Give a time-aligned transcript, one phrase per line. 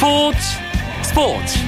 [0.00, 0.38] 스포츠
[1.02, 1.58] 스포츠.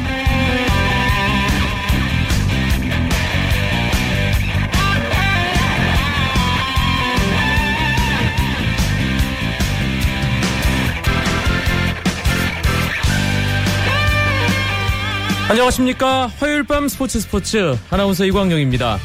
[15.51, 16.29] 안녕하십니까.
[16.39, 17.77] 화요일 밤 스포츠 스포츠.
[17.91, 18.99] 아나운서 이광용입니다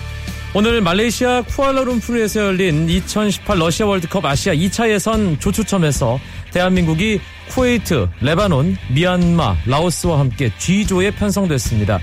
[0.57, 6.19] 오늘 말레이시아 쿠알라룸푸르에서 열린 2018 러시아 월드컵 아시아 2차 예선 조추첨에서
[6.51, 11.99] 대한민국이 쿠웨이트, 레바논, 미얀마, 라오스와 함께 G조에 편성됐습니다.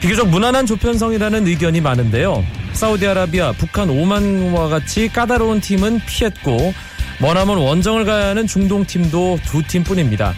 [0.00, 2.44] 비교적 무난한 조편성이라는 의견이 많은데요.
[2.74, 6.72] 사우디아라비아, 북한, 오만과 같이 까다로운 팀은 피했고
[7.20, 10.32] 머나먼 원정을 가야 하는 중동 팀도 두 팀뿐입니다.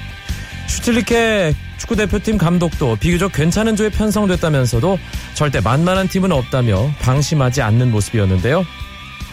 [0.66, 4.98] 슈틸리케 축구 대표팀 감독도 비교적 괜찮은 조에 편성됐다면서도
[5.34, 8.64] 절대 만만한 팀은 없다며 방심하지 않는 모습이었는데요.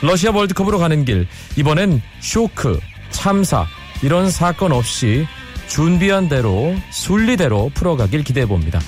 [0.02, 2.80] 러시아 월드컵으로 가는 길 이번엔 쇼크,
[3.12, 3.66] 참사
[4.02, 5.26] 이런 사건 없이
[5.68, 8.80] 준비한 대로 순리대로 풀어가길 기대해 봅니다.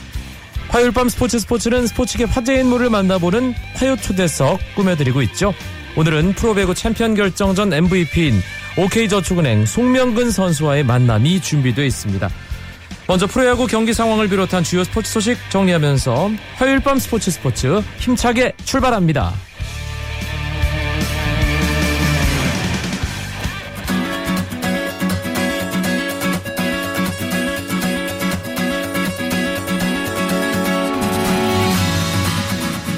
[0.69, 5.53] 화요일 밤 스포츠 스포츠는 스포츠계 화제 인물을 만나보는 화요 초대석 꾸며드리고 있죠.
[5.95, 8.41] 오늘은 프로배구 챔피언 결정전 MVP인
[8.77, 12.29] OK저축은행 송명근 선수와의 만남이 준비되어 있습니다.
[13.07, 19.33] 먼저 프로야구 경기 상황을 비롯한 주요 스포츠 소식 정리하면서 화요일 밤 스포츠 스포츠 힘차게 출발합니다.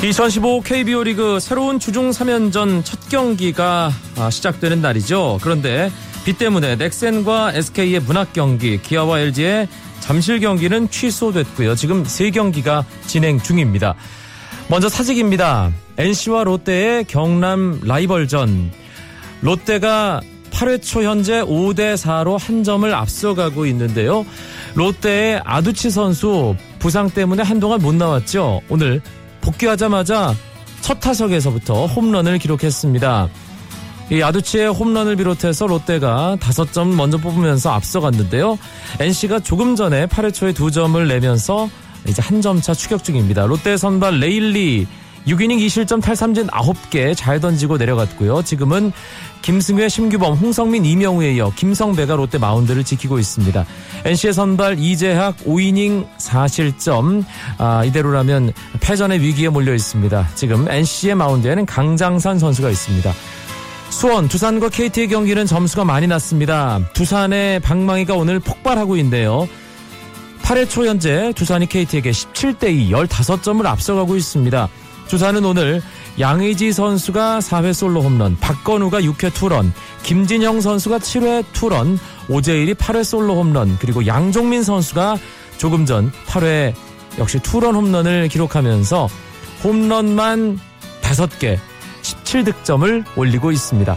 [0.06, 5.40] 2015 KBO 리그 새로운 주중 3연전 첫 경기가 아, 시작되는 날이죠.
[5.42, 5.92] 그런데
[6.26, 9.68] 비 때문에 넥센과 SK의 문학 경기, 기아와 LG의
[10.02, 11.74] 잠실 경기는 취소됐고요.
[11.74, 13.96] 지금 세 경기가 진행 중입니다.
[14.68, 15.72] 먼저 사직입니다.
[15.98, 18.72] NC와 롯데의 경남 라이벌전.
[19.42, 24.24] 롯데가 8회 초 현재 5대 4로 한 점을 앞서가고 있는데요.
[24.76, 28.62] 롯데의 아두치 선수 부상 때문에 한동안 못 나왔죠.
[28.70, 29.02] 오늘
[29.46, 30.34] 복귀하자마자
[30.82, 33.30] 첫 타석에서부터 홈런을 기록했습니다.
[34.12, 38.58] 이 아두치의 홈런을 비롯해서 롯데가 5점 먼저 뽑으면서 앞서갔는데요.
[39.00, 41.70] NC가 조금 전에 8회 초에 2점을 내면서
[42.08, 43.46] 이제 한 점 차 추격 중입니다.
[43.46, 44.86] 롯데 선발 레일리
[45.28, 48.44] 6이닝 2실점 탈삼진 9개 잘 던지고 내려갔고요.
[48.44, 48.92] 지금은
[49.42, 53.66] 김승회, 심규범, 홍성민, 이명우에 이어 김성배가 롯데 마운드를 지키고 있습니다.
[54.06, 57.24] NC의 선발 이재학 5이닝 4실점
[57.58, 60.30] 아, 이대로라면 패전의 위기에 몰려 있습니다.
[60.36, 63.14] 지금 NC의 마운드에는 강장산 선수가 있습니다.
[63.90, 66.80] 수원, 두산과 KT의 경기는 점수가 많이 났습니다.
[66.94, 69.48] 두산의 방망이가 오늘 폭발하고 있는데요.
[70.42, 74.70] 8회 초 현재 두산이 KT에게 17대2 15점을 앞서가고 있습니다.
[75.08, 75.82] 두산은 오늘
[76.20, 79.74] 양의지 선수가 4회 솔로 홈런, 박건우가 6회 투런,
[80.04, 82.00] 김진영 선수가 7회 투런,
[82.30, 85.18] 오재일이 8회 솔로 홈런, 그리고 양종민 선수가
[85.58, 86.74] 조금 전 8회
[87.18, 89.08] 역시 투런 홈런을 기록하면서
[89.64, 90.60] 홈런만
[91.02, 91.58] 5개,
[92.02, 93.96] 17득점을 올리고 있습니다.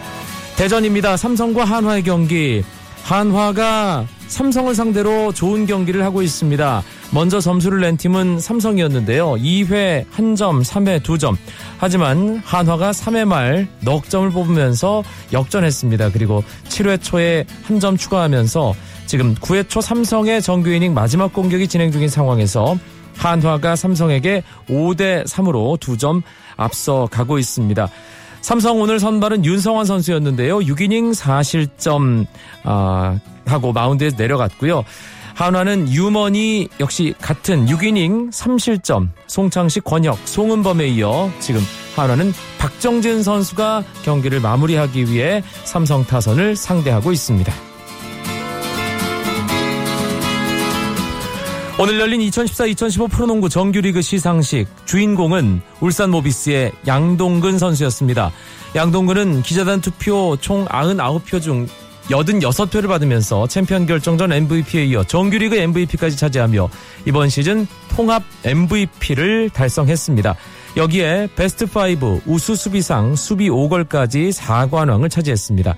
[0.56, 1.16] 대전입니다.
[1.16, 2.64] 삼성과 한화의 경기.
[3.04, 6.82] 한화가 삼성을 상대로 좋은 경기를 하고 있습니다.
[7.10, 9.32] 먼저 점수를 낸 팀은 삼성이었는데요.
[9.36, 11.36] 2회 1점, 3회 2점.
[11.78, 15.02] 하지만 한화가 3회 말 넉 점을 뽑으면서
[15.32, 16.10] 역전했습니다.
[16.12, 18.74] 그리고 7회 초에 한 점 추가하면서
[19.06, 22.76] 지금 9회 초 삼성의 정규 이닝 마지막 공격이 진행 중인 상황에서
[23.16, 26.22] 한화가 삼성에게 5대 3으로 2점
[26.56, 27.88] 앞서 가고 있습니다.
[28.42, 30.58] 삼성 오늘 선발은 윤성환 선수였는데요.
[30.58, 32.26] 6이닝 4실점
[32.64, 34.84] 아, 하고 마운드에서 내려갔고요.
[35.38, 41.60] 한화는 유머니 역시 같은 6이닝 3실점 송창식, 권혁, 송은범에 이어 지금
[41.94, 47.52] 한화는 박정진 선수가 경기를 마무리하기 위해 삼성 타선을 상대하고 있습니다.
[51.78, 58.32] 오늘 열린 2014-2015 프로농구 정규리그 시상식 주인공은 울산 모비스의 양동근 선수였습니다.
[58.74, 61.68] 양동근은 기자단 투표 총 99표 중
[62.08, 66.68] 86표를 받으면서 챔피언 결정전 MVP에 이어 정규리그 MVP까지 차지하며
[67.06, 70.34] 이번 시즌 통합 MVP를 달성했습니다.
[70.76, 75.76] 여기에 베스트 5 우수 수비상 수비 5걸까지 4관왕을 차지했습니다.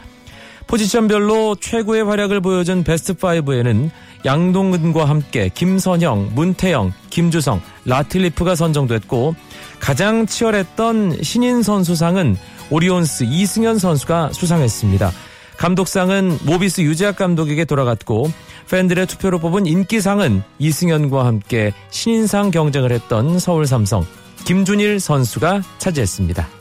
[0.66, 3.90] 포지션별로 최고의 활약을 보여준 베스트 5에는
[4.24, 9.34] 양동근과 함께 김선영, 문태영, 김주성, 라틀리프가 선정됐고
[9.80, 12.36] 가장 치열했던 신인 선수상은
[12.70, 15.10] 오리온스 이승현 선수가 수상했습니다.
[15.60, 18.32] 감독상은 모비스 유재학 감독에게 돌아갔고
[18.70, 24.06] 팬들의 투표로 뽑은 인기상은 이승현과 함께 신인상 경쟁을 했던 서울 삼성
[24.46, 26.59] 김준일 선수가 차지했습니다.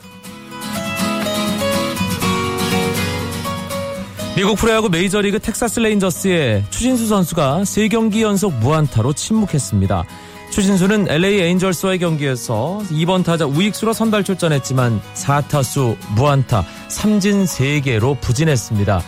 [4.40, 10.04] 미국 프로야구 메이저리그 텍사스 레인저스의 추신수 선수가 3경기 연속 무안타로 침묵했습니다.
[10.48, 19.02] 추신수는 LA 에인절스와의 경기에서 2번 타자 우익수로 선발 출전했지만 4타수 무안타 삼진 3개로 부진했습니다.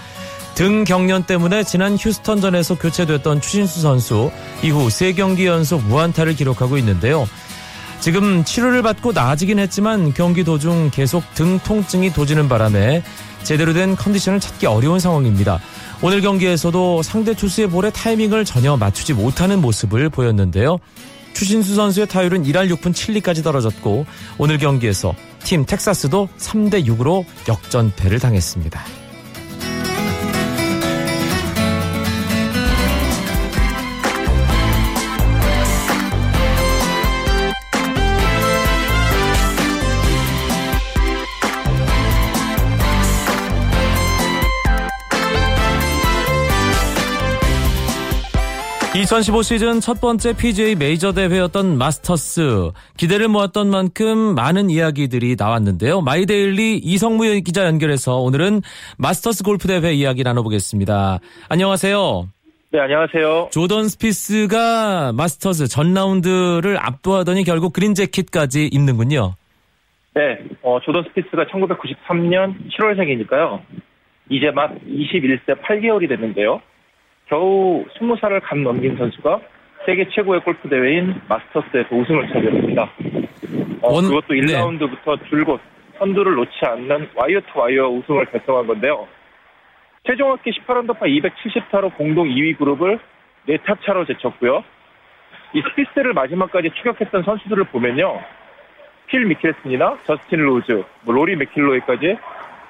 [0.54, 4.30] 등 경련 때문에 지난 휴스턴전에서 교체됐던 추신수 선수
[4.62, 7.26] 이후 3경기 연속 무안타를 기록하고 있는데요.
[8.00, 13.02] 지금 치료를 받고 나아지긴 했지만 경기 도중 계속 등 통증이 도지는 바람에
[13.42, 15.60] 제대로 된 컨디션을 찾기 어려운 상황입니다.
[16.00, 20.78] 오늘 경기에서도 상대 투수의 볼에 타이밍을 전혀 맞추지 못하는 모습을 보였는데요.
[21.34, 24.06] 추신수 선수의 타율은 1할 6분 7리까지 떨어졌고
[24.38, 29.01] 오늘 경기에서 팀 텍사스도 3대 6으로 역전패를 당했습니다.
[49.12, 52.70] 2015 시즌 첫 번째 PGA 메이저 대회였던 마스터스.
[52.96, 56.00] 기대를 모았던 만큼 많은 이야기들이 나왔는데요.
[56.00, 58.62] 마이데일리 이석무 기자 연결해서 오늘은
[58.96, 61.18] 마스터스 골프 대회 이야기 나눠보겠습니다.
[61.50, 62.26] 안녕하세요.
[62.70, 63.50] 네, 안녕하세요.
[63.52, 69.34] 조던 스피스가 마스터스 전 라운드를 압도하더니 결국 그린 재킷까지 입는군요.
[70.14, 73.60] 네, 어, 조던 스피스가 1993년 7월생이니까요.
[74.30, 76.62] 이제 막 21세 8개월이 됐는데요.
[77.32, 79.40] 겨우 20살을 갓 넘긴 선수가
[79.86, 82.82] 세계 최고의 골프 대회인 마스터스에서 우승을 차지했습니다.
[83.80, 85.28] 어, 원, 그것도 1라운드부터 네.
[85.30, 85.58] 줄곧
[85.98, 89.08] 선두를 놓지 않는 와이어 투 와이어 우승을 달성한 건데요.
[90.06, 92.98] 최종 합계 18언더파 270타로 공동 2위 그룹을
[93.48, 94.62] 4타 차로 제쳤고요.
[95.54, 98.20] 이 스피스를 마지막까지 추격했던 선수들을 보면요.
[99.06, 102.18] 필 미켈슨이나 저스틴 로즈, 뭐 로리 맥킬로이까지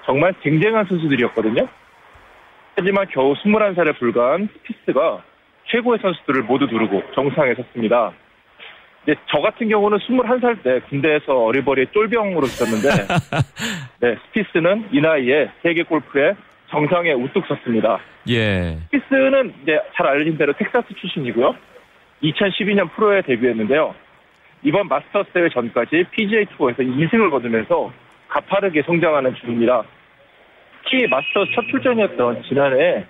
[0.04, 1.66] 정말 쟁쟁한 선수들이었거든요.
[2.76, 5.22] 하지만 겨우 21살에 불과한 스피스가
[5.66, 8.12] 최고의 선수들을 모두 누르고 정상에 섰습니다.
[9.02, 12.88] 이제 저 같은 경우는 21살 때 군대에서 어리버리 쫄병으로 있었는데
[14.00, 16.36] 네, 스피스는 이 나이에 세계 골프의
[16.70, 17.98] 정상에 우뚝 섰습니다.
[18.28, 18.78] 예.
[18.84, 21.54] 스피스는 이제 잘 알려진 대로 텍사스 출신이고요.
[22.22, 23.94] 2012년 프로에 데뷔했는데요.
[24.62, 27.92] 이번 마스터스 대회 전까지 PGA 투어에서 2승을 거두면서
[28.28, 29.82] 가파르게 성장하는 중입니다.
[30.84, 33.04] 특히 마스터스 첫 출전이었던 지난해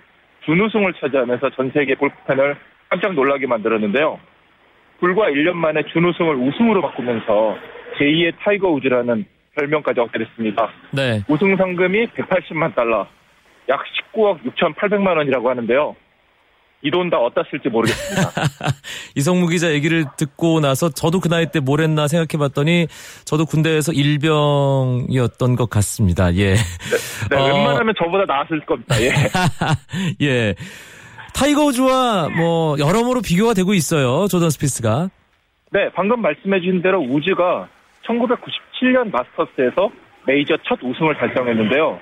[0.45, 2.55] 준우승을 차지하면서 전 세계 골프팬을
[2.89, 4.19] 깜짝 놀라게 만들었는데요.
[4.99, 7.57] 불과 1년 만에 준우승을 우승으로 바꾸면서
[7.97, 9.25] 제2의 타이거 우즈라는
[9.55, 10.69] 별명까지 얻게 됐습니다.
[10.91, 11.21] 네.
[11.27, 13.07] 우승 상금이 180만 달러,
[13.69, 13.83] 약
[14.13, 15.95] 19억 6,800만 원이라고 하는데요.
[16.85, 18.31] 이 돈 다 어디다 쓸지 모르겠습니다.
[19.15, 22.87] 이석무 기자 얘기를 듣고 나서 저도 그 나이 때 뭘 했나 생각해 봤더니
[23.25, 26.33] 저도 군대에서 일병이었던 것 같습니다.
[26.35, 26.55] 예.
[26.55, 26.59] 네,
[27.31, 27.45] 네 어...
[27.45, 28.95] 웬만하면 저보다 나았을 겁니다.
[29.01, 29.11] 예.
[30.21, 30.55] 예.
[31.33, 34.27] 타이거 우즈와 뭐 여러모로 비교가 되고 있어요.
[34.27, 35.09] 조던 스피스가.
[35.71, 37.67] 네, 방금 말씀해 주신 대로 우즈가
[38.05, 39.89] 1997년 마스터스에서
[40.27, 41.99] 메이저 첫 우승을 달성했는데요.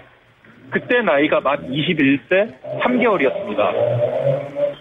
[0.72, 3.60] 그때 나이가 만 21세 3개월이었습니다.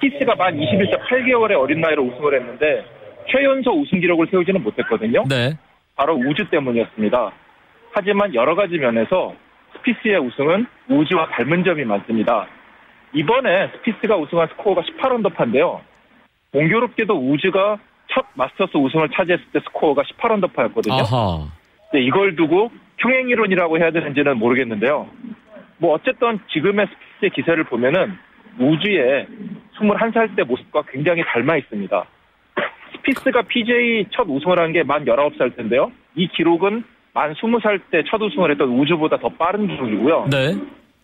[0.00, 2.84] 스피스가 만 21세 8개월의 어린 나이로 우승을 했는데
[3.30, 5.24] 최연소 우승 기록을 세우지는 못했거든요.
[5.28, 5.56] 네.
[5.96, 7.32] 바로 우즈 때문이었습니다.
[7.92, 9.34] 하지만 여러 가지 면에서
[9.76, 12.46] 스피스의 우승은 우즈와 닮은 점이 많습니다.
[13.12, 15.80] 이번에 스피스가 우승한 스코어가 18언더파인데요.
[16.52, 17.78] 공교롭게도 우즈가
[18.12, 20.92] 첫 마스터스 우승을 차지했을 때 스코어가 18언더파였거든요.
[20.92, 21.48] 아하.
[21.92, 25.08] 네, 이걸 두고 평행이론이라고 해야 되는지는 모르겠는데요.
[25.78, 28.16] 뭐 어쨌든 지금의 스피스의 기세를 보면은
[28.58, 29.26] 우주의
[29.90, 32.04] 21살 때 모습과 굉장히 닮아 있습니다.
[32.96, 35.90] 스피스가 PJ 첫 우승을 한 게 만 19살 때인데요.
[36.14, 36.84] 이 기록은
[37.14, 40.28] 만 20살 때 첫 우승을 했던 우주보다 더 빠른 기록이고요.
[40.30, 40.56] 네.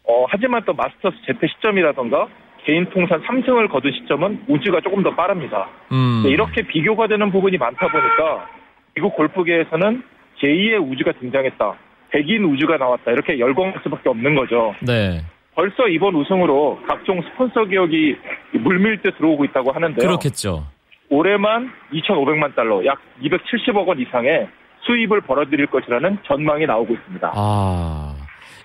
[0.04, 2.28] 어, 하지만 또 마스터스 재패 시점이라던가
[2.64, 5.68] 개인 통산 3승을 거둔 시점은 우주가 조금 더 빠릅니다.
[5.92, 6.22] 음.
[6.24, 8.48] 네, 이렇게 비교가 되는 부분이 많다 보니까
[8.94, 10.02] 미국 골프계에서는
[10.40, 11.74] 제2의 우주가 등장했다.
[12.10, 13.10] 백인 우주가 나왔다.
[13.12, 14.74] 이렇게 열광할 수밖에 없는 거죠.
[14.80, 15.20] 네.
[15.56, 18.14] 벌써 이번 우승으로 각종 스폰서 기업이
[18.60, 20.06] 물밀 때 들어오고 있다고 하는데요.
[20.06, 20.66] 그렇겠죠.
[21.08, 24.48] 올해만 2,500만 달러, 약 270억 원 이상의
[24.82, 27.32] 수입을 벌어들일 것이라는 전망이 나오고 있습니다.
[27.34, 28.14] 아.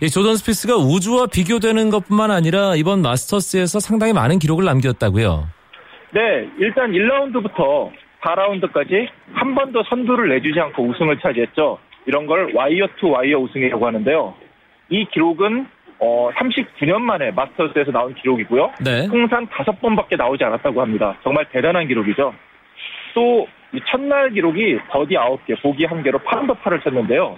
[0.02, 5.48] 이 조던 스피스가 우주와 비교되는 것뿐만 아니라 이번 마스터스에서 상당히 많은 기록을 남겼다고요.
[6.12, 7.90] 네, 일단 1라운드부터
[8.22, 11.78] 4라운드까지 한 번도 선두를 내주지 않고 우승을 차지했죠.
[12.06, 14.34] 이런 걸 와이어 투 와이어 우승이라고 하는데요.
[14.90, 15.68] 이 기록은
[16.02, 18.72] 어, 39년 만에 마스터스에서 나온 기록이고요.
[18.84, 19.08] 네.
[19.08, 21.16] 통산 5번밖에 나오지 않았다고 합니다.
[21.24, 22.34] 정말 대단한 기록이죠.
[23.14, 23.48] 또
[23.88, 27.38] 첫날 기록이 버디 9개, 보기 1개로 8언더 파를 쳤는데요.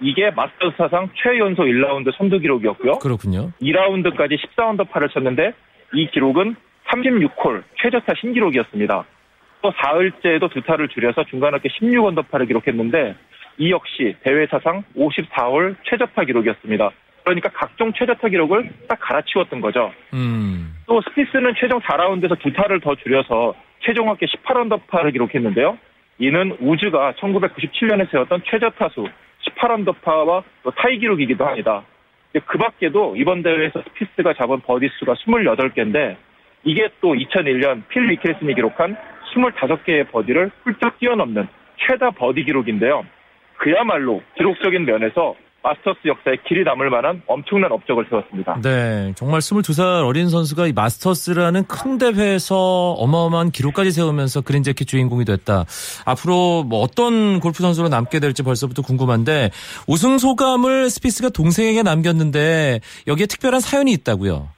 [0.00, 2.98] 이게 마스터스 사상 최연소 1라운드 선두 기록이었고요.
[2.98, 3.50] 그렇군요.
[3.62, 5.52] 2라운드까지 14언더 파를 쳤는데
[5.94, 6.56] 이 기록은
[6.88, 9.04] 36홀 최저타 신기록이었습니다.
[9.62, 13.16] 또 사흘째에도 두 타를 줄여서 중간합계 16언더 파를 기록했는데
[13.56, 16.90] 이 역시 대회 사상 54홀 최저타 기록이었습니다.
[17.24, 19.92] 그러니까 각종 최저타 기록을 딱 갈아치웠던 거죠.
[20.12, 20.76] 음.
[20.86, 25.78] 또 스피스는 최종 4라운드에서 두 타를 더 줄여서 최종 합계 18언더파를 기록했는데요.
[26.18, 29.08] 이는 우즈가 1997년에 세웠던 최저타수
[29.48, 31.82] 18언더파와 또 타이 기록이기도 합니다.
[32.46, 36.16] 그 밖에도 이번 대회에서 스피스가 잡은 버디 수가 28개인데
[36.64, 38.96] 이게 또 2001년 필 미켈슨이 기록한
[39.34, 43.04] 25개의 버디를 훌쩍 뛰어넘는 최다 버디 기록인데요.
[43.56, 48.60] 그야말로 기록적인 면에서 마스터스 역사에 길이 남을 만한 엄청난 업적을 세웠습니다.
[48.62, 55.64] 네, 정말 22살 어린 선수가 이 마스터스라는 큰 대회에서 어마어마한 기록까지 세우면서 그린재킷 주인공이 됐다.
[56.04, 59.50] 앞으로 뭐 어떤 골프 선수로 남게 될지 벌써부터 궁금한데
[59.88, 64.50] 우승 소감을 스피스가 동생에게 남겼는데 여기에 특별한 사연이 있다고요.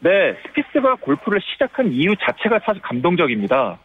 [0.00, 0.10] 네,
[0.42, 3.78] 스피스가 골프를 시작한 이유 자체가 사실 감동적입니다.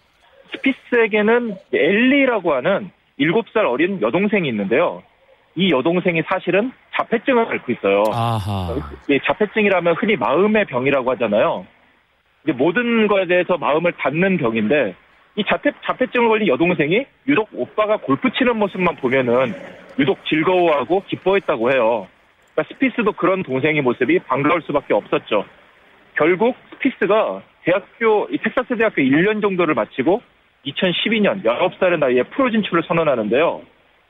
[0.52, 5.02] 스피스에게는 엘리라고 하는 7살 어린 여동생이 있는데요.
[5.58, 8.04] 이 여동생이 사실은 자폐증을 앓고 있어요.
[8.14, 8.76] 아하.
[9.10, 11.66] 예, 자폐증이라면 흔히 마음의 병이라고 하잖아요.
[12.44, 14.94] 이제 모든 것에 대해서 마음을 닫는 병인데
[15.36, 19.56] 이 자폐, 자폐증을 걸린 여동생이 유독 오빠가 골프 치는 모습만 보면은
[19.98, 22.08] 유독 즐거워하고 기뻐했다고 해요.
[22.54, 25.44] 그러니까 스피스도 그런 동생의 모습이 반가울 수밖에 없었죠.
[26.16, 30.22] 결국 스피스가 대학교, 이 텍사스 대학교 1년 정도를 마치고
[30.68, 33.62] 2012년 19살의 나이에 프로 진출을 선언하는데요.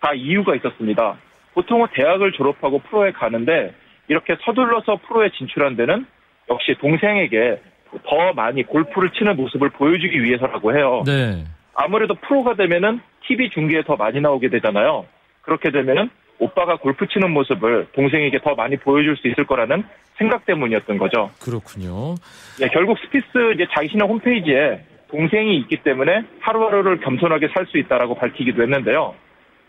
[0.02, 1.18] 다 이유가 있었습니다.
[1.58, 3.74] 보통은 대학을 졸업하고 프로에 가는데
[4.08, 6.06] 이렇게 서둘러서 프로에 진출한 데는
[6.52, 7.60] 역시 동생에게
[8.08, 11.02] 더 많이 골프를 치는 모습을 보여주기 위해서라고 해요.
[11.06, 11.46] 네.
[11.74, 15.06] 아무래도 프로가 되면은 TV 중계에 더 많이 나오게 되잖아요.
[15.42, 16.10] 그렇게 되면은
[16.40, 19.84] 오빠가 골프 치는 모습을 동생에게 더 많이 보여줄 수 있을 거라는
[20.18, 21.32] 생각 때문이었던 거죠.
[21.42, 22.16] 그렇군요.
[22.60, 28.62] 네, 결국 스피스 이제 자신의 홈페이지에 동생이 있기 때문에 하루하루를 겸손하게 살 수 있다라고 밝히기도
[28.62, 29.16] 했는데요.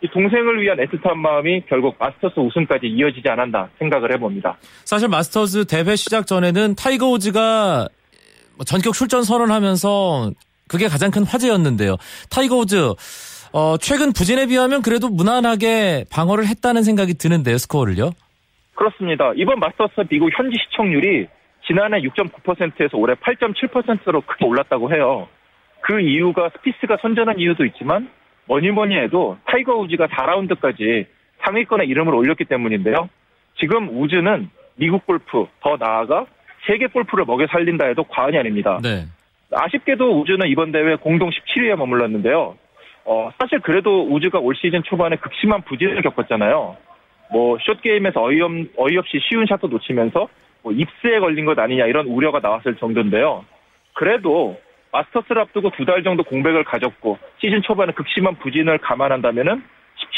[0.01, 4.57] 이 동생을 위한 애틋한 마음이 결국 마스터스 우승까지 이어지지 않았나 생각을 해봅니다.
[4.85, 7.89] 사실 마스터즈 대회 시작 전에는 타이거 우즈가
[8.57, 10.31] 뭐 전격 출전 선언하면서
[10.69, 11.97] 그게 가장 큰 화제였는데요.
[12.31, 12.95] 타이거 우즈
[13.53, 17.59] 어, 최근 부진에 비하면 그래도 무난하게 방어를 했다는 생각이 드는데요.
[17.59, 18.13] 스코어를요.
[18.75, 19.33] 그렇습니다.
[19.35, 21.27] 이번 마스터스 미국 현지 시청률이
[21.67, 25.29] 지난해 6.9%에서 올해 8.7%로 크게 올랐다고 해요.
[25.81, 28.09] 그 이유가 스피스가 선전한 이유도 있지만
[28.49, 31.07] 뭐니 뭐니 해도 타이거 우즈가 4라운드까지
[31.45, 33.09] 상위권에 이름을 올렸기 때문인데요.
[33.59, 36.27] 지금 우즈는 미국 골프, 더 나아가
[36.67, 38.81] 세계 골프를 먹여 살린다 해도 과언이 아닙니다.
[38.83, 39.05] 네.
[39.53, 42.57] 아쉽게도 우즈는 이번 대회 공동 17위에 머물렀는데요.
[43.05, 46.77] 어, 사실 그래도 우즈가 올 시즌 초반에 극심한 부진을 겪었잖아요.
[47.31, 50.29] 뭐, 숏게임에서 어이없, 어이없이 쉬운 샷도 놓치면서
[50.63, 53.45] 뭐 입스에 걸린 것 아니냐 이런 우려가 나왔을 정도인데요.
[53.95, 54.59] 그래도
[54.93, 59.63] 마스터스를 앞두고 두 달 정도 공백을 가졌고 시즌 초반에 극심한 부진을 감안한다면은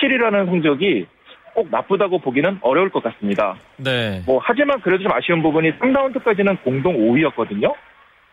[0.03, 1.07] 17위라는 성적이
[1.55, 3.57] 꼭 나쁘다고 보기는 어려울 것 같습니다.
[3.77, 4.23] 네.
[4.27, 7.75] 뭐 하지만 그래도 좀 아쉬운 부분이 3라운드까지는 공동 5위였거든요.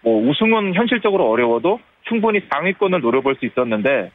[0.01, 4.11] 뭐 우승은 현실적으로 어려워도 충분히 상위권을 노려볼 수 있었는데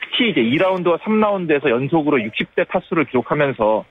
[0.00, 3.84] 특히 이제 2라운드와 3라운드에서 연속으로 60대 타수를 기록하면서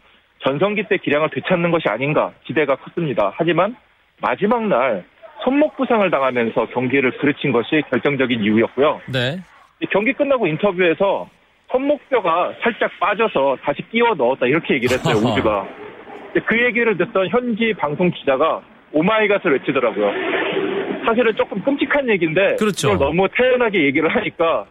[0.46, 3.34] 전성기 때 기량을 되찾는 것이 아닌가 기대가 컸습니다.
[3.36, 3.76] 하지만
[4.22, 5.06] 마지막 날
[5.46, 9.02] 손목 부상을 당하면서 경기를 그르친 것이 결정적인 이유였고요.
[9.14, 9.38] 네.
[9.92, 11.30] 경기 끝나고 인터뷰에서
[11.72, 15.68] 손목뼈가 살짝 빠져서 다시 끼워 넣었다 이렇게 얘기를 했어요 우주가.
[16.48, 18.62] 그 얘기를 듣던 현지 방송 기자가
[18.92, 20.12] 오마이갓을 외치더라고요.
[21.06, 22.92] 사실은 조금 끔찍한 얘기인데 그렇죠.
[22.92, 24.66] 그걸 너무 태연하게 얘기를 하니까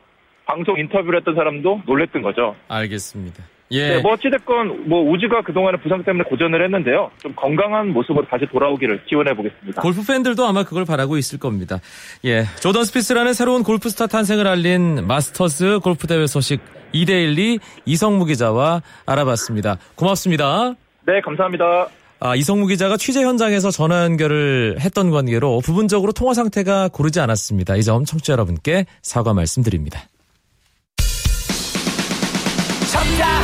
[0.44, 2.56] 방송 인터뷰를 했던 사람도 놀랬던 거죠.
[2.68, 3.44] 알겠습니다.
[3.70, 3.88] 예.
[3.96, 7.10] 네, 뭐 어찌됐건 뭐 우즈가 그동안에 부상 때문에 고전을 했는데요.
[7.22, 9.80] 좀 건강한 모습으로 다시 돌아오기를 기원해 보겠습니다.
[9.82, 11.80] 골프 팬들도 아마 그걸 바라고 있을 겁니다.
[12.24, 12.44] 예.
[12.60, 16.60] 조던 스피스라는 새로운 골프 스타 탄생을 알린 마스터스 골프 대회 소식
[16.92, 19.78] 이데일리 이석무 기자와 알아봤습니다.
[19.96, 20.74] 고맙습니다.
[21.06, 21.88] 네, 감사합니다.
[22.20, 27.76] 아, 이석무 기자가 취재 현장에서 전화 연결을 했던 관계로 부분적으로 통화 상태가 고르지 않았습니다.
[27.76, 30.04] 이 점 청취자 여러분께 사과 말씀드립니다.
[32.92, 33.43] 쳤다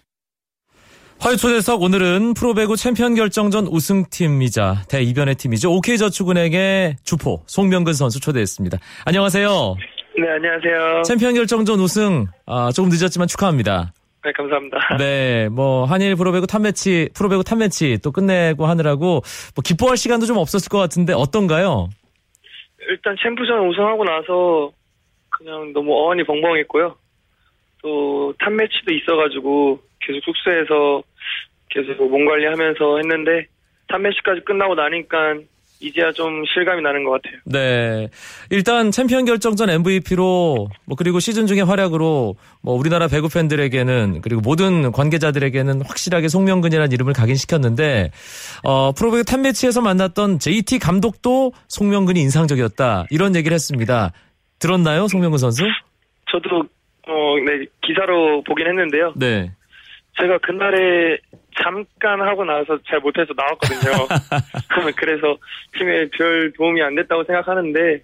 [1.21, 5.71] 화요 초대석 오늘은 프로배구 챔피언 결정전 우승팀이자 대이변의 팀이죠.
[5.71, 8.79] OK저축은행의 주포 송명근 선수 초대했습니다.
[9.05, 9.75] 안녕하세요.
[10.17, 11.03] 네, 안녕하세요.
[11.03, 13.93] 챔피언 결정전 우승 아, 조금 늦었지만 축하합니다.
[14.25, 14.97] 네, 감사합니다.
[14.97, 19.21] 네, 뭐 한일 프로배구 탑매치, 프로배구 탑매치 또 끝내고 하느라고
[19.53, 21.89] 뭐 기뻐할 시간도 좀 없었을 것 같은데 어떤가요?
[22.89, 24.71] 일단 챔프전 우승하고 나서
[25.29, 26.95] 그냥 너무 어안이 벙벙했고요.
[27.83, 31.03] 또 탑매치도 있어가지고 계속 숙소에서
[31.71, 33.47] 계속 몸 관리하면서 했는데
[33.87, 35.35] 탑매치까지 끝나고 나니까
[35.81, 37.39] 이제야 좀 실감이 나는 것 같아요.
[37.45, 38.07] 네.
[38.51, 44.91] 일단 챔피언 결정전 MVP로 뭐 그리고 시즌 중에 활약으로 뭐 우리나라 배구 팬들에게는 그리고 모든
[44.91, 48.11] 관계자들에게는 확실하게 송명근이라는 이름을 각인시켰는데
[48.63, 53.07] 어 프로배구 탑매치에서 만났던 JT 감독도 송명근이 인상적이었다.
[53.09, 54.11] 이런 얘기를 했습니다.
[54.59, 55.63] 들었나요, 송명근 선수?
[56.31, 56.63] 저도
[57.07, 59.13] 어, 네, 기사로 보긴 했는데요.
[59.17, 59.51] 네.
[60.19, 61.17] 제가 그날에
[61.63, 64.07] 잠깐 하고 나서 잘 못해서 나왔거든요.
[64.95, 65.37] 그래서
[65.77, 68.03] 팀에 별 도움이 안 됐다고 생각하는데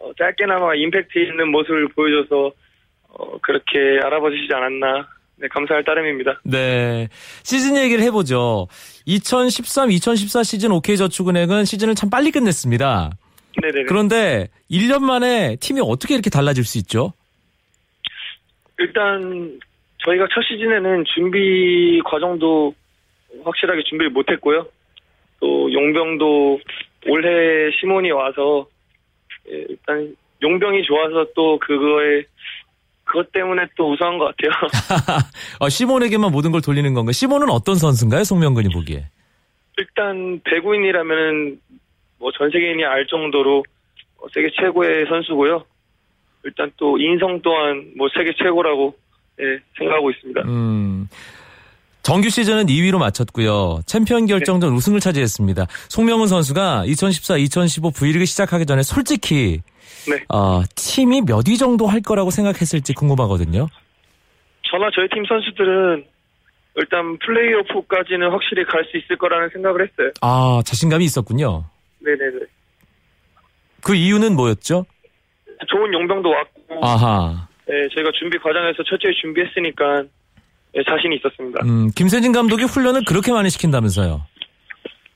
[0.00, 2.52] 어, 짧게나마 임팩트 있는 모습을 보여줘서
[3.08, 6.40] 어, 그렇게 알아봐 주시지 않았나 네, 감사할 따름입니다.
[6.44, 7.08] 네.
[7.42, 8.68] 시즌 얘기를 해보죠.
[9.04, 13.10] 2013, 2014 시즌 OK저축은행은 시즌을 참 빨리 끝냈습니다.
[13.62, 13.84] 네네네.
[13.86, 17.12] 그런데 1년 만에 팀이 어떻게 이렇게 달라질 수 있죠?
[18.78, 19.58] 일단
[20.06, 22.74] 저희가 첫 시즌에는 준비 과정도
[23.44, 24.66] 확실하게 준비를 못했고요.
[25.40, 26.60] 또 용병도
[27.08, 28.66] 올해 시몬이 와서
[29.50, 32.22] 예, 일단 용병이 좋아서 또 그거에
[33.04, 34.50] 그것 때문에 또 우승한 것 같아요.
[35.60, 37.12] 어, 시몬에게만 모든 걸 돌리는 건가요?
[37.12, 38.24] 시몬은 어떤 선수인가요?
[38.24, 39.04] 송명근이 보기에.
[39.78, 41.60] 일단 배구인이라면은
[42.18, 43.64] 뭐전 세계인이 알 정도로
[44.18, 45.64] 어, 세계 최고의 선수고요.
[46.44, 48.94] 일단 또 인성 또한 뭐 세계 최고라고
[49.40, 50.40] 예, 생각하고 있습니다.
[50.42, 51.08] 음.
[52.02, 53.80] 정규 시즌은 2위로 마쳤고요.
[53.84, 55.66] 챔피언 결정전 우승을 차지했습니다.
[55.88, 59.60] 송명은 선수가 2014, 2015 V리그 시작하기 전에 솔직히
[60.08, 60.24] 네.
[60.28, 63.66] 어, 팀이 몇 위 정도 할 거라고 생각했을지 궁금하거든요.
[64.70, 66.04] 저나 저희 팀 선수들은
[66.76, 70.12] 일단 플레이오프까지는 확실히 갈 수 있을 거라는 생각을 했어요.
[70.20, 71.64] 아, 자신감이 있었군요.
[72.00, 72.46] 네네네.
[73.82, 74.86] 그 이유는 뭐였죠?
[75.68, 77.45] 좋은 용병도 왔고, 아하.
[77.68, 80.04] 예, 저희가 준비 과정에서 철저히 준비했으니까
[80.76, 81.64] 예, 자신이 있었습니다.
[81.64, 84.22] 음, 김세진 감독이 훈련을 그렇게 많이 시킨다면서요.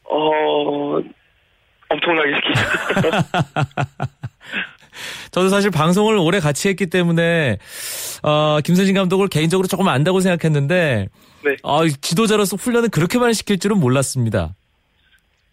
[0.04, 1.00] 어,
[1.88, 2.62] 엄청나게 시키죠.
[5.30, 7.58] 저도 사실 방송을 오래 같이 했기 때문에
[8.22, 11.08] 어, 김세진 감독을 개인적으로 조금 안다고 생각했는데
[11.44, 11.56] 네.
[11.62, 14.54] 어, 지도자로서 훈련을 그렇게 많이 시킬 줄은 몰랐습니다.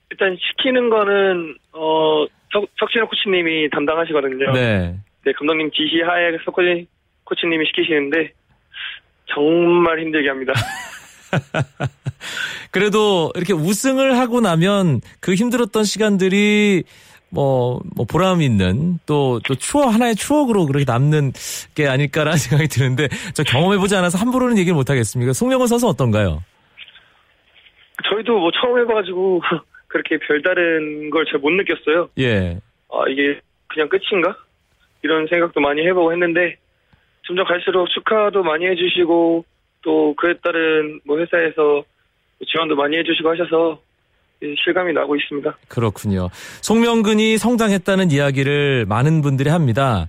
[0.10, 4.54] 일단 시키는 거는 어 석, 석진호 코치님이 담당하시거든요.
[4.54, 4.96] 네.
[5.28, 6.88] 네, 감독님 지시하에 석진
[7.26, 8.32] 코치님이 시키시는데
[9.26, 10.54] 정말 힘들게 합니다.
[12.72, 16.84] 그래도 이렇게 우승을 하고 나면 그 힘들었던 시간들이
[17.30, 21.34] 뭐, 뭐, 보람 있는 또, 또 추억, 하나의 추억으로 그렇게 남는
[21.76, 25.34] 게 아닐까라는 생각이 드는데 저 경험해보지 않아서 함부로는 얘기를 못하겠습니다.
[25.34, 26.42] 송영원 선수 어떤가요?
[28.10, 29.42] 저희도 뭐 처음 해봐가지고
[29.88, 32.08] 그렇게 별다른 걸 잘 못 느꼈어요.
[32.20, 32.62] 예.
[32.90, 34.34] 아 이게 그냥 끝인가?
[35.04, 36.58] 이런 생각도 많이 해보고 했는데
[37.26, 39.46] 점점 갈수록 축하도 많이 해주시고
[39.84, 41.84] 또 그에 따른 뭐 회사에서
[42.46, 43.80] 지원도 많이 해주시고 하셔서
[44.44, 45.58] 예, 실감이 나고 있습니다.
[45.68, 46.30] 그렇군요.
[46.62, 50.08] 송명근이 성장했다는 이야기를 많은 분들이 합니다.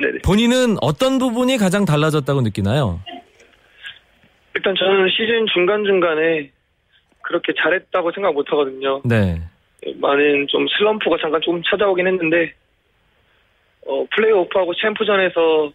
[0.00, 0.18] 네네.
[0.24, 3.00] 본인은 어떤 부분이 가장 달라졌다고 느끼나요?
[4.54, 6.50] 일단 저는 시즌 중간 중간에
[7.22, 9.00] 그렇게 잘했다고 생각 못 하거든요.
[9.04, 9.40] 네.
[9.96, 12.52] 많은 좀 슬럼프가 잠깐 조금 찾아오긴 했는데
[13.86, 15.72] 어, 플레이오프하고 챔프전에서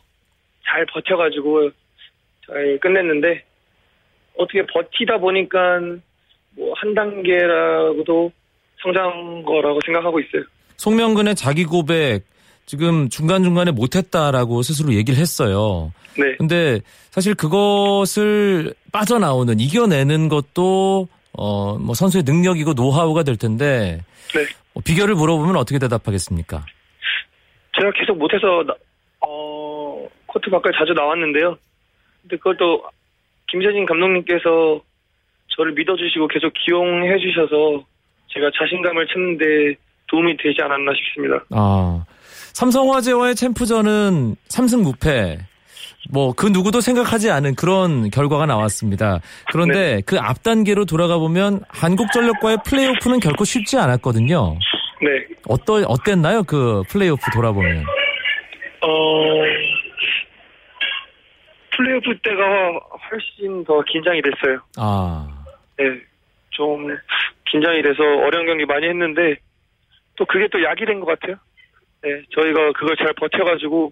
[0.66, 1.70] 잘 버텨가지고
[2.46, 3.44] 잘 끝냈는데
[4.38, 5.80] 어떻게 버티다 보니까
[6.56, 8.32] 뭐 한 단계라고도
[8.82, 10.44] 성장한 거라고 생각하고 있어요.
[10.78, 12.22] 송명근의 자기 고백
[12.66, 15.92] 지금 중간중간에 못했다라고 스스로 얘기를 했어요.
[16.18, 24.46] 네, 근데 사실 그것을 빠져나오는 이겨내는 것도 어 뭐 선수의 능력이고 노하우가 될 텐데 네.
[24.74, 26.66] 어, 비결을 물어보면 어떻게 대답하겠습니까?
[27.80, 28.76] 제가 계속 못해서 나-
[29.22, 31.58] 어, 코트 밖을 자주 나왔는데요.
[32.22, 32.84] 근데 그걸 또
[33.50, 34.80] 김세진 감독님께서
[35.56, 37.84] 저를 믿어주시고 계속 기용해 주셔서
[38.34, 39.76] 제가 자신감을 찾는데
[40.08, 41.44] 도움이 되지 않았나 싶습니다.
[41.52, 42.04] 아
[42.54, 45.40] 삼성화재와의 챔프전은 3승 무패.
[46.12, 49.20] 뭐 그 누구도 생각하지 않은 그런 결과가 나왔습니다.
[49.52, 54.58] 그런데 그앞 단계로 돌아가 보면 한국전력과의 플레이오프는 결코 쉽지 않았거든요.
[55.02, 55.26] 네.
[55.48, 56.44] 어떠 어땠나요?
[56.44, 57.84] 그 플레이오프 돌아보면.
[58.82, 59.44] 어,
[61.76, 62.44] 플레이오프 때가
[63.12, 64.60] 훨씬 더 긴장이 됐어요.
[64.78, 65.28] 아,
[65.78, 65.86] 네,
[66.52, 66.88] 좀
[67.52, 69.36] 긴장이 돼서 어려운 경기 많이 했는데
[70.16, 71.36] 또 그게 또 약이 된 것 같아요.
[72.04, 73.92] 네, 저희가 그걸 잘 버텨가지고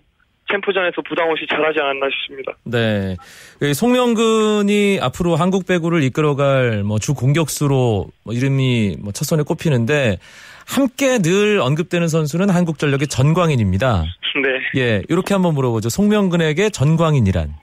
[0.52, 2.54] 챔프전에서 부담 없이 잘하지 않았나 싶습니다.
[2.64, 3.16] 네.
[3.60, 10.18] 그 송명근이 앞으로 한국 배구를 이끌어갈 뭐 주 공격수로 뭐 이름이 뭐 첫선에 꼽히는데
[10.66, 14.04] 함께 늘 언급되는 선수는 한국전력의 전광인입니다.
[14.44, 15.90] 네, 예, 이렇게 한번 물어보죠.
[15.90, 17.54] 송명근에게 전광인이란.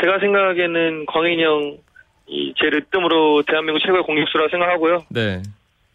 [0.00, 5.04] 제가 생각하기에는 광인이 형이 제 르뜸으로 대한민국 최고의 공격수라 생각하고요.
[5.10, 5.42] 네.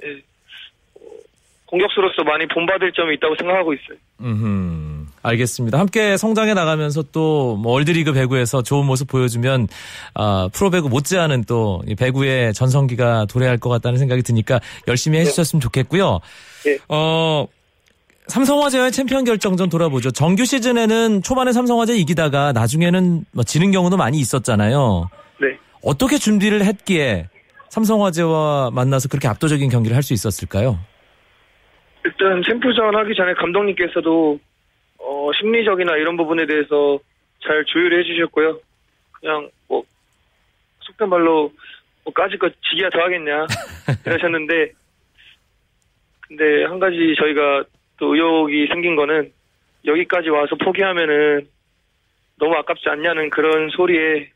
[0.04, 0.12] 예,
[0.96, 1.00] 어,
[1.68, 3.98] 공격수로서 많이 본받을 점이 있다고 생각하고 있어요.
[4.22, 4.36] 음,
[5.28, 5.78] 알겠습니다.
[5.80, 9.68] 함께 성장해 나가면서 또뭐 월드리그 배구에서 좋은 모습 보여주면
[10.14, 16.20] 아, 프로배구 못지않은 또이 배구의 전성기가 도래할 것 같다는 생각이 드니까 열심히 해주셨으면 좋겠고요.
[16.66, 16.78] 네.
[16.90, 17.46] 어,
[18.28, 20.12] 삼성화재와의 챔피언 결정전 돌아보죠.
[20.12, 25.10] 정규 시즌에는 초반에 삼성화재 이기다가 나중에는 뭐 지는 경우도 많이 있었잖아요.
[25.42, 25.58] 네.
[25.84, 27.30] 어떻게 준비를 했기에
[27.70, 30.80] 삼성화재와 만나서 그렇게 압도적인 경기를 할 수 있었을까요?
[32.06, 34.40] 일단 챔프전 하기 전에 감독님께서도
[35.00, 37.00] 어, 심리적이나 이런 부분에 대해서
[37.44, 38.60] 잘 조율해 주셨고요.
[39.14, 39.84] 그냥 뭐
[40.82, 41.52] 속된 말로
[42.04, 43.46] 뭐 까짓 거 지기야 더 하겠냐
[44.06, 44.72] 이러셨는데
[46.22, 47.64] 근데 한 가지 저희가
[47.98, 49.32] 또 의혹이 생긴 거는
[49.86, 51.48] 여기까지 와서 포기하면은
[52.40, 54.30] 너무 아깝지 않냐는 그런 소리에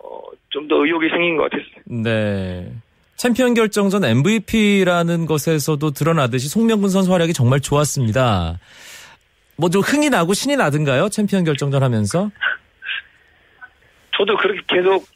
[0.00, 2.02] 어, 좀 더 의욕이 생긴 것 같았어요.
[2.02, 2.72] 네.
[3.16, 8.58] 챔피언 결정전 MVP라는 것에서도 드러나듯이 송명근 선수 활약이 정말 좋았습니다.
[9.56, 11.08] 뭐 좀 흥이 나고 신이 나든가요?
[11.08, 12.30] 챔피언 결정전 하면서?
[14.16, 15.06] 저도 그렇게 계속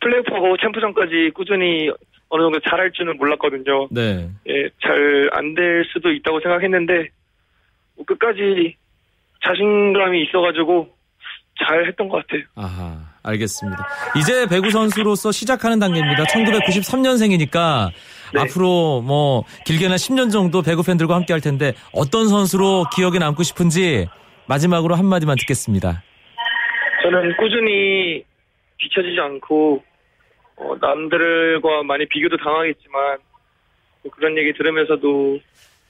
[0.00, 1.90] 플레이오프하고 챔프전까지 꾸준히
[2.28, 3.88] 어느 정도 잘할 줄은 몰랐거든요.
[3.90, 4.30] 네.
[4.48, 7.08] 예, 잘 안 될 수도 있다고 생각했는데
[7.96, 8.76] 뭐 끝까지
[9.44, 10.88] 자신감이 있어가지고
[11.64, 12.42] 잘 했던 것 같아요.
[12.54, 13.86] 아하, 알겠습니다.
[14.16, 16.24] 이제 배구 선수로서 시작하는 단계입니다.
[16.24, 17.90] 1993년생이니까
[18.32, 18.40] 네.
[18.40, 24.08] 앞으로 뭐 길게는 10년 정도 배구 팬들과 함께 할 텐데 어떤 선수로 기억에 남고 싶은지
[24.46, 26.02] 마지막으로 한마디만 듣겠습니다.
[27.02, 28.24] 저는 꾸준히
[28.78, 29.82] 뒤처지지 않고
[30.56, 33.18] 어, 남들과 많이 비교도 당하겠지만
[34.02, 35.38] 또 그런 얘기 들으면서도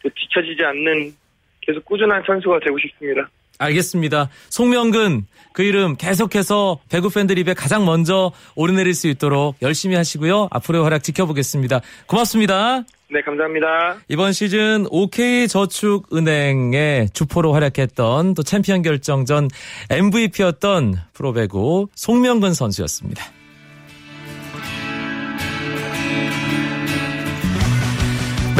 [0.03, 1.13] 또 뒤처지지 않는
[1.61, 3.29] 계속 꾸준한 선수가 되고 싶습니다.
[3.59, 4.29] 알겠습니다.
[4.49, 10.49] 송명근 그 이름 계속해서 배구 팬들 입에 가장 먼저 오르내릴 수 있도록 열심히 하시고요.
[10.51, 11.81] 앞으로의 활약 지켜보겠습니다.
[12.07, 12.85] 고맙습니다.
[13.13, 13.99] 네, 감사합니다.
[14.09, 16.31] 이번 시즌 OK저축은행의
[17.13, 19.49] 주포로 활약했던 또 챔피언 결정전
[19.91, 23.40] MVP였던 프로배구 송명근 선수였습니다.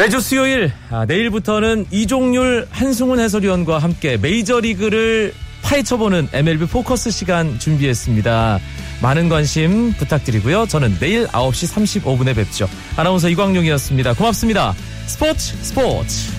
[0.01, 8.59] 매주 수요일 아, 내일부터는 이종률 한승훈 해설위원과 함께 메이저리그를 파헤쳐보는 MLB 포커스 시간 준비했습니다.
[9.03, 10.65] 많은 관심 부탁드리고요.
[10.65, 12.67] 저는 내일 9시 35분에 뵙죠.
[12.97, 14.15] 아나운서 이광용이었습니다.
[14.15, 14.73] 고맙습니다.
[15.05, 16.31] 스포츠 스포츠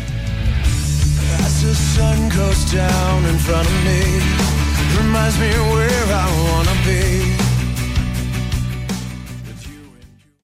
[4.98, 7.21] reminds me where I wanna be.